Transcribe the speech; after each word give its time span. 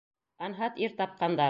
Анһат 0.47 0.83
ир 0.87 0.97
тапҡандар!.. 1.03 1.37